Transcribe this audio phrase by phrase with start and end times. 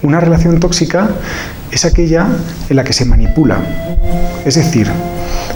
[0.00, 1.10] Una relación tóxica
[1.72, 2.28] es aquella
[2.68, 3.58] en la que se manipula,
[4.44, 4.88] es decir,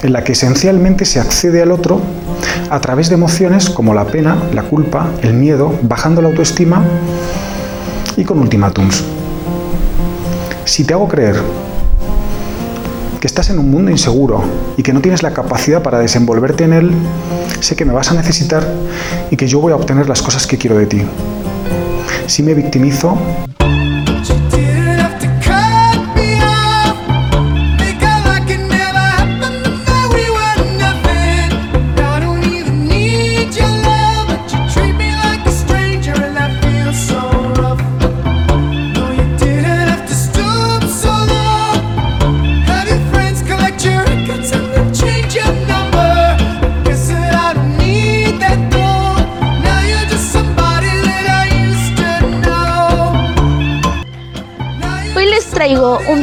[0.02, 2.00] en la que esencialmente se accede al otro
[2.68, 6.82] a través de emociones como la pena, la culpa, el miedo, bajando la autoestima
[8.16, 9.04] y con ultimátums.
[10.64, 11.36] Si te hago creer
[13.20, 14.42] que estás en un mundo inseguro
[14.76, 16.92] y que no tienes la capacidad para desenvolverte en él,
[17.60, 18.66] sé que me vas a necesitar
[19.30, 21.02] y que yo voy a obtener las cosas que quiero de ti.
[22.26, 23.16] Si me victimizo,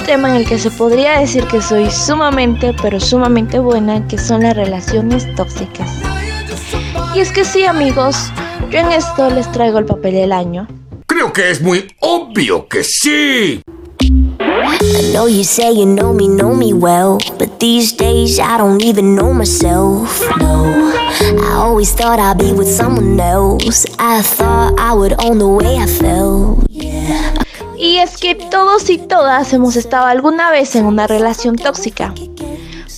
[0.10, 4.42] tema en el que se podría decir que soy sumamente, pero sumamente buena, que son
[4.42, 5.88] las relaciones tóxicas.
[7.14, 8.16] Y es que sí, amigos,
[8.72, 10.68] yo en esto les traigo el papel del año.
[11.06, 13.62] Creo que es muy obvio que sí.
[14.02, 18.82] I know you say you know me, know me well, but these days I don't
[18.82, 20.28] even know myself.
[20.40, 20.92] No,
[21.22, 23.86] I always thought I'd be with someone else.
[24.00, 26.66] I thought I would own the way I felt.
[26.72, 27.44] Yeah.
[27.80, 32.14] Y es que todos y todas hemos estado alguna vez en una relación tóxica.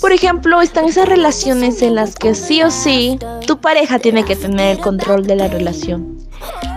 [0.01, 4.35] Por ejemplo, están esas relaciones en las que sí o sí tu pareja tiene que
[4.35, 6.17] tener el control de la relación.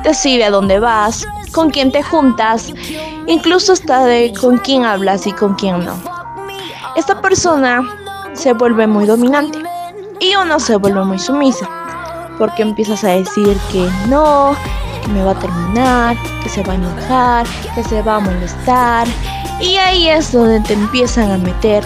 [0.02, 2.74] Decide a dónde vas, con quién te juntas,
[3.26, 5.94] incluso hasta de con quién hablas y con quién no.
[6.96, 7.80] Esta persona
[8.34, 9.60] se vuelve muy dominante
[10.20, 11.66] y uno se vuelve muy sumisa
[12.38, 14.54] porque empiezas a decir que no,
[15.04, 19.06] que me va a terminar, que se va a enojar, que se va a molestar.
[19.60, 21.84] Y ahí es donde te empiezan a meter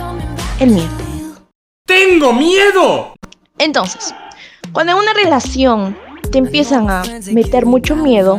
[0.61, 0.88] el miedo.
[1.86, 3.14] ¡Tengo miedo!
[3.58, 4.14] Entonces,
[4.73, 5.96] cuando en una relación
[6.30, 7.02] te empiezan a
[7.33, 8.39] meter mucho miedo,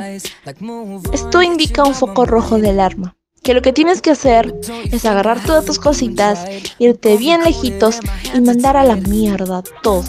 [1.14, 3.16] esto indica un foco rojo de alarma.
[3.44, 4.54] Que lo que tienes que hacer
[4.92, 6.46] es agarrar todas tus cositas,
[6.78, 8.00] irte bien lejitos
[8.34, 10.04] y mandar a la mierda todo.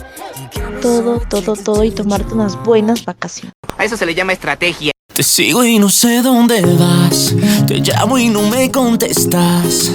[0.80, 3.52] Todo, todo, todo y tomarte unas buenas vacaciones.
[3.76, 4.92] A eso se le llama estrategia.
[5.12, 7.34] Te sigo y no sé dónde vas.
[7.66, 9.92] Te llamo y no me contestas.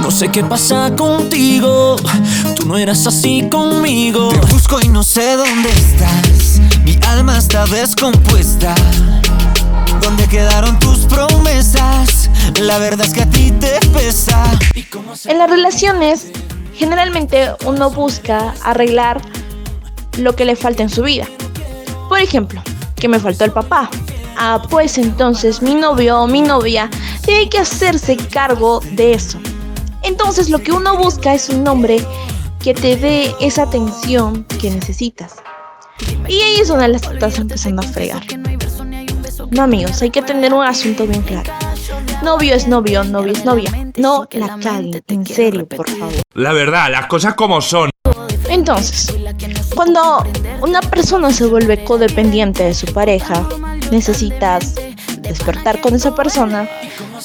[0.00, 1.96] No sé qué pasa contigo.
[2.54, 4.28] Tú no eras así conmigo.
[4.28, 6.60] Te busco y no sé dónde estás.
[6.84, 8.74] Mi alma está descompuesta.
[10.00, 12.30] ¿Dónde quedaron tus promesas?
[12.60, 14.44] La verdad es que a ti te pesa.
[15.24, 16.28] En las relaciones,
[16.74, 19.20] generalmente uno busca arreglar
[20.18, 21.26] lo que le falta en su vida.
[22.08, 22.62] Por ejemplo,
[22.96, 23.90] que me faltó el papá.
[24.36, 26.88] Ah, pues entonces mi novio o mi novia
[27.24, 29.38] tiene que hacerse cargo de eso.
[30.02, 32.04] Entonces lo que uno busca es un hombre
[32.60, 35.36] que te dé esa atención que necesitas.
[36.28, 38.22] Y ahí es donde las estás empezando a fregar.
[39.50, 41.52] No amigos, hay que tener un asunto bien claro.
[42.22, 43.70] Novio es novio, novia es novia.
[43.96, 46.14] No la caguen, en serio, por favor.
[46.34, 47.90] La verdad, las cosas como son.
[48.48, 49.14] Entonces,
[49.74, 50.24] cuando
[50.60, 53.48] una persona se vuelve codependiente de su pareja,
[53.90, 54.74] necesitas
[55.20, 56.68] despertar con esa persona,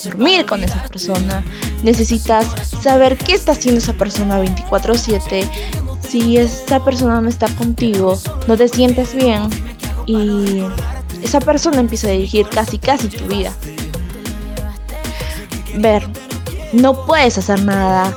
[0.04, 1.44] dormir con esa persona,
[1.84, 2.46] necesitas
[2.82, 5.50] saber qué está haciendo esa persona 24/7.
[6.08, 9.50] Si esa persona no está contigo, no te sientes bien
[10.06, 10.64] y
[11.22, 13.52] esa persona empieza a dirigir casi casi tu vida.
[15.76, 16.08] Ver,
[16.72, 18.16] no puedes hacer nada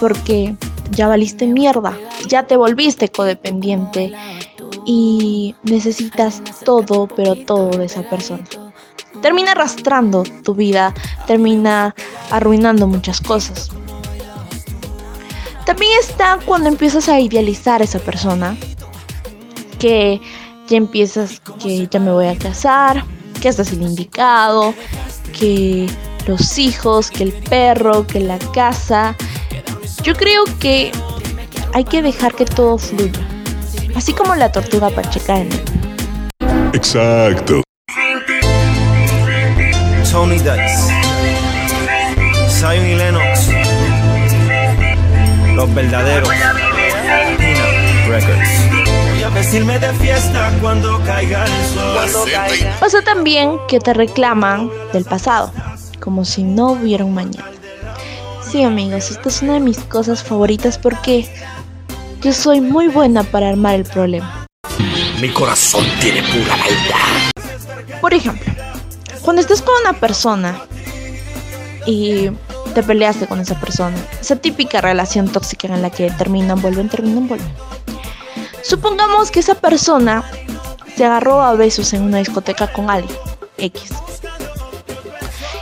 [0.00, 0.56] porque
[0.90, 4.12] ya valiste mierda, ya te volviste codependiente
[4.84, 8.44] y necesitas todo, pero todo de esa persona.
[9.22, 10.94] Termina arrastrando tu vida,
[11.26, 11.94] termina
[12.30, 13.70] arruinando muchas cosas.
[15.66, 18.56] También está cuando empiezas a idealizar a esa persona,
[19.78, 20.20] que
[20.68, 23.04] ya empiezas que ya me voy a casar,
[23.40, 24.74] que estás el indicado,
[25.38, 25.88] que
[26.26, 29.16] los hijos, que el perro, que la casa.
[30.02, 30.92] Yo creo que
[31.74, 33.20] hay que dejar que todo fluya,
[33.94, 35.62] así como la tortuga pacheca en él.
[36.72, 37.62] Exacto.
[40.10, 40.92] Tony Dice,
[42.48, 43.50] Zion y Lennox,
[45.54, 46.28] los verdaderos,
[48.08, 48.48] Records.
[49.10, 52.30] Voy a vestirme de fiesta cuando caiga el sol.
[52.80, 55.52] Pasa también que te reclaman del pasado,
[56.00, 57.57] como si no hubiera un mañana.
[58.50, 61.28] Sí amigos, esta es una de mis cosas favoritas porque
[62.22, 64.46] yo soy muy buena para armar el problema.
[65.20, 68.00] Mi corazón tiene pura maldad.
[68.00, 68.50] Por ejemplo,
[69.20, 70.62] cuando estás con una persona
[71.84, 72.30] y
[72.74, 73.96] te peleaste con esa persona.
[74.20, 77.52] Esa típica relación tóxica en la que terminan, vuelven, terminan, vuelven.
[78.62, 80.24] Supongamos que esa persona
[80.96, 83.18] se agarró a besos en una discoteca con alguien,
[83.58, 83.90] X.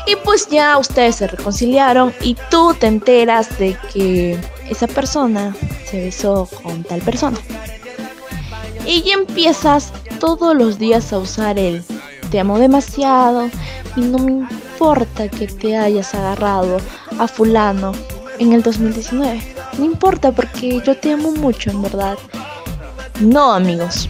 [0.06, 4.38] Y pues ya ustedes se reconciliaron y tú te enteras de que
[4.70, 5.54] esa persona
[5.90, 7.38] se besó con tal persona.
[8.86, 11.84] Y ya empiezas todos los días a usar el
[12.30, 13.48] te amo demasiado
[13.96, 16.78] y no me importa que te hayas agarrado
[17.18, 17.92] a fulano
[18.38, 19.40] en el 2019.
[19.78, 22.18] No importa porque yo te amo mucho, en verdad.
[23.20, 24.08] No, amigos.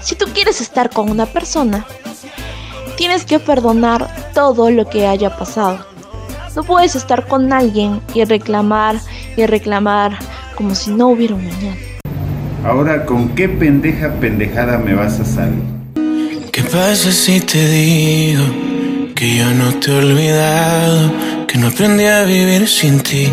[0.00, 1.86] Si tú quieres estar con una persona,
[2.96, 5.78] tienes que perdonar todo lo que haya pasado.
[6.54, 8.96] No puedes estar con alguien y reclamar
[9.34, 10.18] y reclamar
[10.54, 11.76] como si no hubiera un mañana.
[12.62, 15.64] Ahora, ¿con qué pendeja pendejada me vas a salir?
[16.52, 18.44] ¿Qué pasa si te digo
[19.14, 21.12] que yo no te he olvidado,
[21.48, 23.32] que no aprendí a vivir sin ti?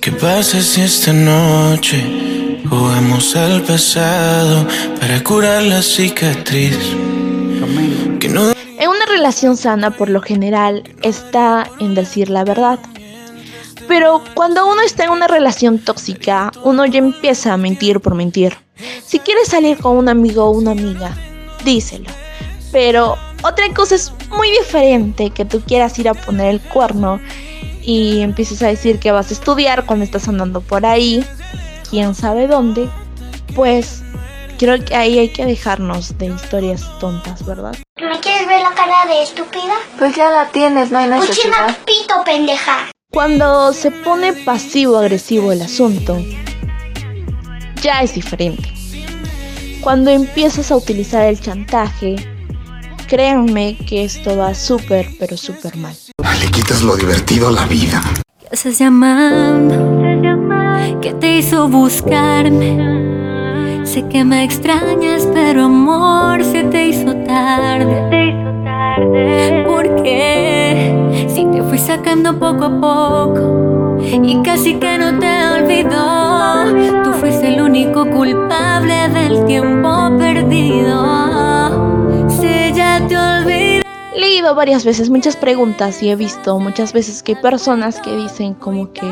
[0.00, 4.64] ¿Qué pasa si esta noche jugamos al pasado
[5.00, 7.01] para curar la cicatriz?
[8.34, 12.78] En una relación sana, por lo general, está en decir la verdad.
[13.88, 18.56] Pero cuando uno está en una relación tóxica, uno ya empieza a mentir por mentir.
[19.04, 21.14] Si quieres salir con un amigo o una amiga,
[21.64, 22.08] díselo.
[22.70, 27.20] Pero otra cosa es muy diferente que tú quieras ir a poner el cuerno
[27.82, 31.24] y empieces a decir que vas a estudiar cuando estás andando por ahí,
[31.90, 32.88] quién sabe dónde.
[33.54, 34.02] Pues
[34.58, 37.76] creo que ahí hay que dejarnos de historias tontas, ¿verdad?
[38.12, 39.72] ¿Me quieres ver la cara de estúpida?
[39.98, 42.90] Pues ya la tienes, no hay Cochina pito, pendeja.
[43.10, 46.18] Cuando se pone pasivo-agresivo el asunto,
[47.80, 48.70] ya es diferente.
[49.80, 52.16] Cuando empiezas a utilizar el chantaje,
[53.08, 55.96] créanme que esto va súper, pero súper mal.
[56.38, 58.02] Le quitas lo divertido a la vida.
[58.40, 60.02] ¿Qué haces llamando?
[61.00, 63.11] ¿Qué te hizo buscarme?
[63.92, 68.32] Sé que me extrañas, pero amor, se te hizo tarde.
[69.66, 71.28] ¿Por qué?
[71.28, 77.02] Si te fui sacando poco a poco y casi que no te olvidó.
[77.04, 80.98] Tú fuiste el único culpable del tiempo perdido.
[82.30, 83.82] Si ya te olvidé.
[84.16, 88.54] Leído varias veces muchas preguntas y he visto muchas veces que hay personas que dicen
[88.54, 89.04] como que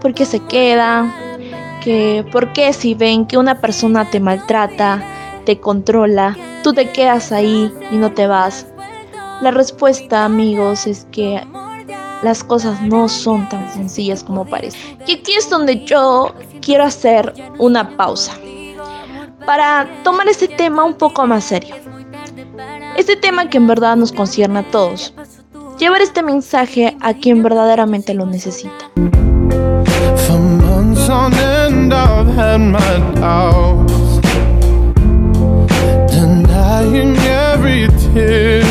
[0.00, 1.27] ¿por qué se queda?
[1.82, 5.02] Que ¿por qué si ven que una persona te maltrata,
[5.44, 8.66] te controla, tú te quedas ahí y no te vas?
[9.40, 11.40] La respuesta, amigos, es que
[12.22, 14.78] las cosas no son tan sencillas como parece.
[15.06, 18.32] Y aquí es donde yo quiero hacer una pausa
[19.46, 21.76] para tomar este tema un poco más serio.
[22.96, 25.14] Este tema que en verdad nos concierne a todos.
[25.78, 28.90] Llevar este mensaje a quien verdaderamente lo necesita.
[32.38, 34.20] Had my doubts,
[36.06, 37.16] denying
[37.50, 38.62] every tear.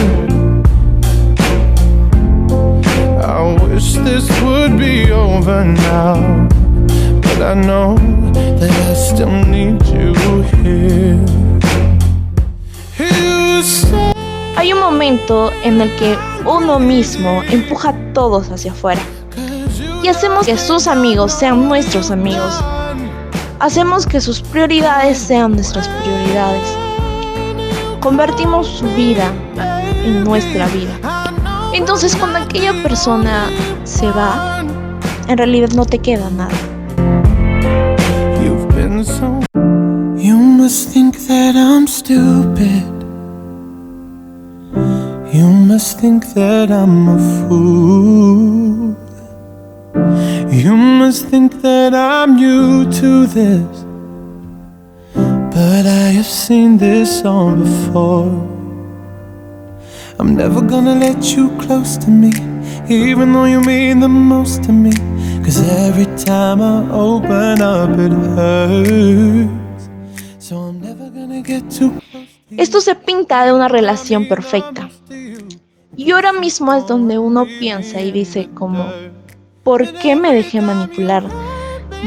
[3.19, 6.47] I wish this would be over now,
[7.21, 7.95] but I know
[8.59, 10.13] that I still need you
[10.63, 11.25] here.
[14.55, 19.01] Hay un momento en el que uno mismo empuja a todos hacia afuera
[20.01, 22.63] y hacemos que sus amigos sean nuestros amigos.
[23.59, 26.77] Hacemos que sus prioridades sean nuestras prioridades.
[28.01, 29.31] Convertimos su vida
[30.05, 30.93] en nuestra vida.
[31.73, 33.45] Entonces cuando aquella persona
[33.83, 34.63] se va,
[35.27, 36.53] en realidad no te queda nada.
[45.33, 48.95] You must think that I'm a fool.
[50.49, 53.85] You must think that I'm new to this.
[55.13, 58.31] But I have seen this all before.
[60.19, 62.31] I'm never gonna let you close to me,
[62.89, 64.91] even though you mean the most to me.
[65.43, 69.89] Cause every time I open up, it hurts.
[70.39, 72.27] So I'm never gonna get too close.
[72.57, 74.89] Esto se pinta de una relación perfecta.
[75.97, 78.85] Y ahora mismo es donde uno piensa y dice como,
[79.67, 81.23] ¿por qué me dejé manipular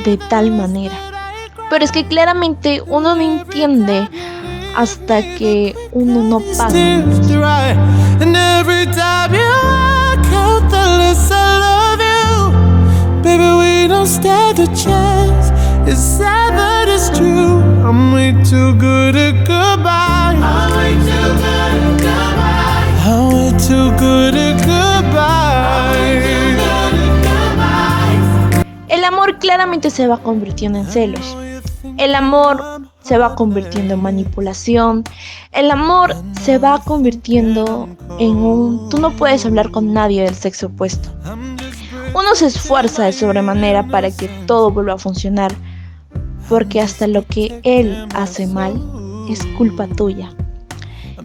[0.07, 0.95] de tal manera?
[1.69, 4.09] Pero es que claramente uno no entiende
[4.75, 6.69] hasta que uno no pasa.
[6.69, 7.77] Tears dry,
[8.23, 13.23] and every time you walk out, the less I love you.
[13.23, 15.53] Baby, we don't stand a chance.
[15.87, 17.61] It's sad, but it's true.
[17.85, 19.01] I'm way too good.
[29.21, 31.37] Amor claramente se va convirtiendo en celos.
[31.99, 35.05] El amor se va convirtiendo en manipulación.
[35.53, 37.87] El amor se va convirtiendo
[38.19, 38.89] en un...
[38.89, 41.11] Tú no puedes hablar con nadie del sexo opuesto.
[42.15, 45.53] Uno se esfuerza de sobremanera para que todo vuelva a funcionar,
[46.49, 48.73] porque hasta lo que él hace mal
[49.29, 50.31] es culpa tuya.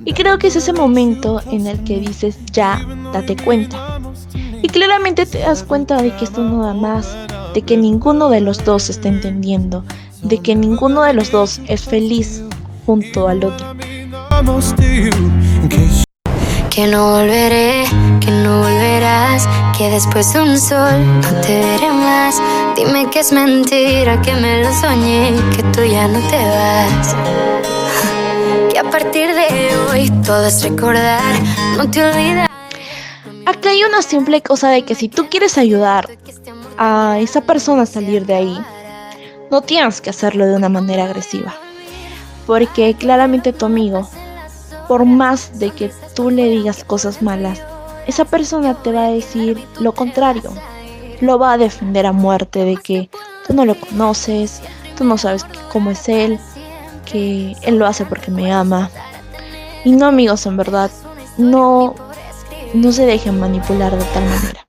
[0.03, 4.01] Y creo que es ese momento en el que dices, ya, date cuenta.
[4.61, 7.15] Y claramente te das cuenta de que esto no da más,
[7.55, 9.85] de que ninguno de los dos está entendiendo,
[10.21, 12.43] de que ninguno de los dos es feliz
[12.85, 13.73] junto al otro.
[16.69, 17.85] Que no volveré,
[18.19, 19.47] que no volverás,
[19.77, 22.35] que después de un sol no te veré más.
[22.75, 27.15] Dime que es mentira, que me lo soñé, que tú ya no te vas.
[28.69, 31.41] Que a partir de hoy todo es recordar,
[31.77, 32.49] no te olvidas.
[33.45, 36.09] Acá hay una simple cosa de que si tú quieres ayudar
[36.77, 38.65] a esa persona salir de ahí,
[39.51, 41.53] no tienes que hacerlo de una manera agresiva.
[42.45, 44.07] Porque claramente tu amigo,
[44.87, 47.61] por más de que tú le digas cosas malas,
[48.07, 50.51] esa persona te va a decir lo contrario.
[51.21, 53.09] Lo va a defender a muerte de que
[53.47, 54.61] tú no lo conoces,
[54.97, 56.39] tú no sabes cómo es él,
[57.05, 58.89] que él lo hace porque me ama.
[59.83, 60.91] Y no amigos, en verdad,
[61.37, 61.95] no,
[62.73, 64.67] no se dejen manipular de tal manera.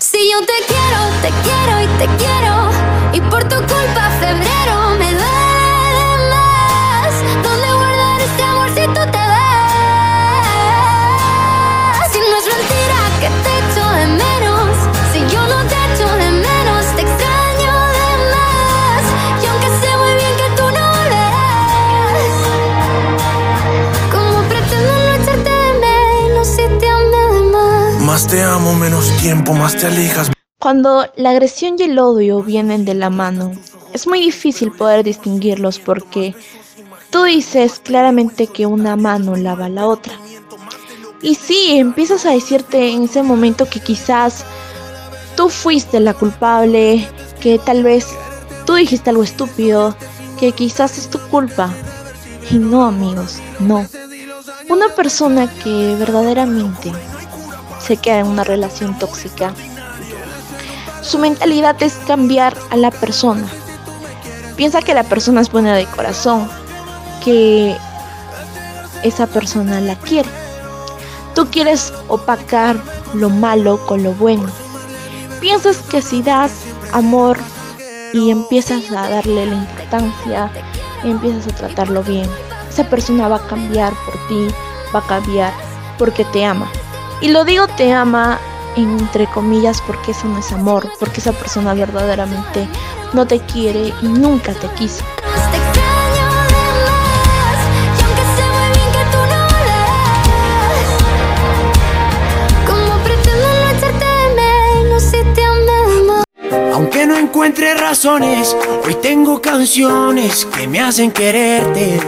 [0.00, 2.70] Si yo te quiero, te quiero y te quiero.
[3.12, 7.12] Y por tu culpa febrero me duele más.
[7.42, 9.66] ¿Dónde guardar este amor si tú te vas?
[12.12, 14.70] Si no es mentira que te echo de menos.
[15.12, 19.02] Si yo no te echo de menos, te extraño de más.
[19.42, 22.34] Y aunque sé muy bien que tú no volverás.
[24.12, 28.00] ¿Cómo pretendo no echarte de menos si te amé de más?
[28.00, 30.35] Más te amo, menos tiempo, más te alejas.
[30.66, 33.52] Cuando la agresión y el odio vienen de la mano,
[33.92, 36.34] es muy difícil poder distinguirlos porque
[37.10, 40.14] tú dices claramente que una mano lava la otra.
[41.22, 44.44] Y sí, empiezas a decirte en ese momento que quizás
[45.36, 47.08] tú fuiste la culpable,
[47.40, 48.08] que tal vez
[48.66, 49.94] tú dijiste algo estúpido,
[50.40, 51.72] que quizás es tu culpa.
[52.50, 53.86] Y no amigos, no.
[54.68, 56.90] Una persona que verdaderamente
[57.78, 59.54] se queda en una relación tóxica
[61.06, 63.46] su mentalidad es cambiar a la persona.
[64.56, 66.48] Piensa que la persona es buena de corazón,
[67.24, 67.76] que
[69.04, 70.28] esa persona la quiere.
[71.34, 72.76] Tú quieres opacar
[73.14, 74.46] lo malo con lo bueno.
[75.40, 76.52] Piensas que si das
[76.92, 77.38] amor
[78.12, 80.50] y empiezas a darle la importancia,
[81.04, 82.28] empiezas a tratarlo bien,
[82.68, 84.48] esa persona va a cambiar por ti,
[84.94, 85.52] va a cambiar
[85.98, 86.68] porque te ama.
[87.20, 88.40] Y lo digo te ama
[88.76, 92.68] entre comillas porque eso no es amor, porque esa persona verdaderamente
[93.12, 95.04] no te quiere y nunca te quiso.
[106.72, 108.54] Aunque no encuentre razones,
[108.84, 111.98] hoy tengo canciones que me hacen quererte.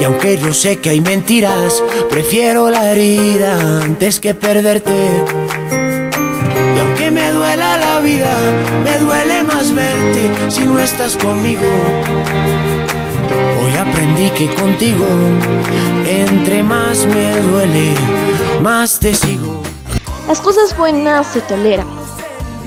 [0.00, 4.92] Y aunque yo sé que hay mentiras, prefiero la herida antes que perderte.
[6.76, 8.36] Y aunque me duela la vida,
[8.84, 11.62] me duele más verte si no estás conmigo.
[13.60, 15.06] Hoy aprendí que contigo,
[16.06, 17.94] entre más me duele,
[18.60, 19.62] más te sigo.
[20.26, 21.86] Las cosas buenas se toleran,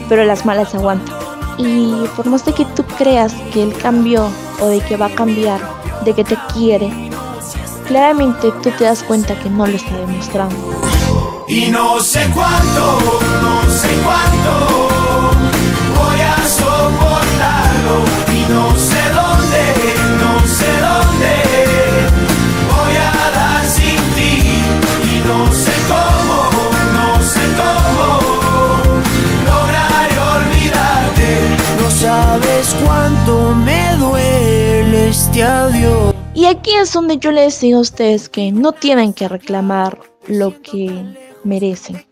[0.09, 1.15] pero las malas se aguantan.
[1.57, 5.15] Y por más de que tú creas que él cambió o de que va a
[5.15, 6.91] cambiar, de que te quiere,
[7.87, 10.55] claramente tú te das cuenta que no lo está demostrando.
[11.47, 12.99] Y no sé cuánto,
[13.41, 14.89] no sé cuánto
[15.95, 18.20] voy a soportarlo.
[36.51, 41.03] Aquí es donde yo les digo a ustedes que no tienen que reclamar lo que
[41.43, 42.05] merecen.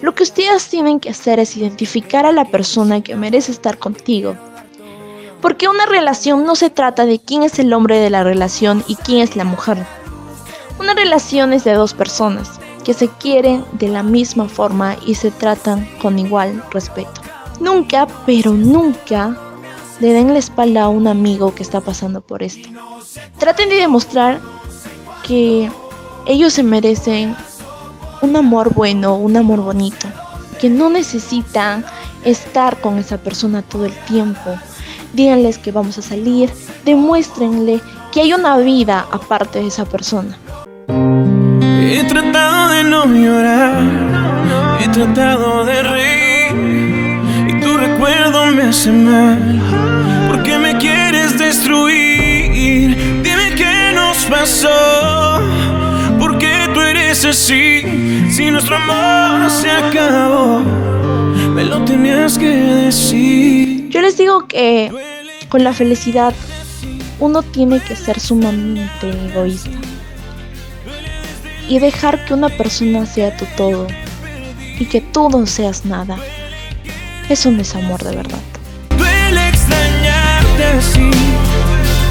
[0.00, 4.34] Lo que ustedes tienen que hacer es identificar a la persona que merece estar contigo.
[5.40, 8.96] Porque una relación no se trata de quién es el hombre de la relación y
[8.96, 9.84] quién es la mujer.
[10.80, 15.30] Una relación es de dos personas que se quieren de la misma forma y se
[15.30, 17.20] tratan con igual respeto.
[17.60, 19.38] Nunca, pero nunca
[20.00, 22.68] le den la espalda a un amigo que está pasando por esto.
[23.38, 24.40] Traten de demostrar
[25.26, 25.70] que
[26.26, 27.36] ellos se merecen
[28.22, 30.06] un amor bueno, un amor bonito,
[30.60, 31.84] que no necesitan
[32.24, 34.56] estar con esa persona todo el tiempo.
[35.12, 36.50] Díganles que vamos a salir,
[36.84, 37.80] demuéstrenle
[38.12, 40.36] que hay una vida aparte de esa persona.
[40.88, 46.23] He tratado de no llorar, he tratado de reír
[48.74, 49.38] hace mal.
[50.26, 52.96] ¿Por qué me quieres destruir?
[53.22, 55.40] Dime qué nos pasó.
[56.18, 57.82] ¿Por qué tú eres así?
[58.32, 60.58] Si nuestro amor se acabó,
[61.54, 63.90] me lo tenías que decir.
[63.90, 64.90] Yo les digo que
[65.48, 66.34] con la felicidad
[67.20, 69.78] uno tiene que ser sumamente egoísta
[71.68, 73.86] y dejar que una persona sea tu todo
[74.80, 76.16] y que tú no seas nada.
[77.28, 78.53] Eso no es amor de verdad.
[80.54, 81.10] Extrañarte así,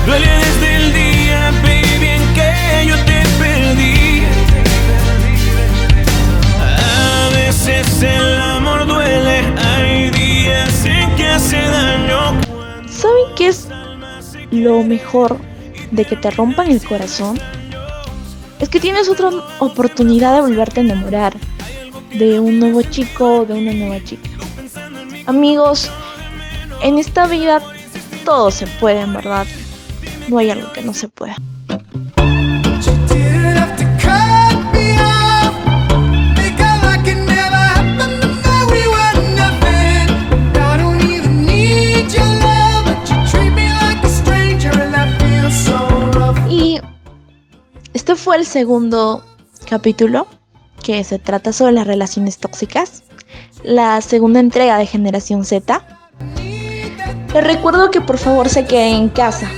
[0.05, 4.23] duele desde el día, baby, en que yo te perdí.
[6.59, 12.41] A veces el amor duele, hay días en que hace daño.
[12.89, 13.67] ¿Saben qué es
[14.51, 15.37] lo mejor
[15.91, 17.39] de que te rompan el corazón?
[18.59, 21.33] es que tienes otra oportunidad de volverte a enamorar
[22.13, 24.29] de un nuevo chico o de una nueva chica.
[25.25, 25.89] Amigos,
[26.81, 27.61] en esta vida
[28.23, 29.45] todo se puede, en verdad.
[30.27, 31.35] No hay algo que no se pueda.
[47.93, 49.23] Este fue el segundo
[49.69, 50.27] capítulo
[50.83, 53.03] que se trata sobre las relaciones tóxicas,
[53.63, 55.92] la segunda entrega de Generación Z.
[57.33, 59.49] Les recuerdo que por favor se queden en casa.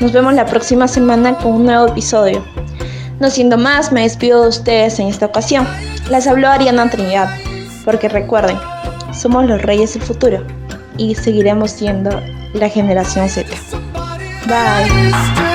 [0.00, 2.44] Nos vemos la próxima semana con un nuevo episodio.
[3.18, 5.66] No siendo más, me despido de ustedes en esta ocasión.
[6.10, 7.28] Les habló Ariana Trinidad,
[7.84, 8.58] porque recuerden,
[9.12, 10.46] somos los reyes del futuro
[10.98, 12.10] y seguiremos siendo
[12.52, 13.48] la generación Z.
[14.46, 15.45] Bye.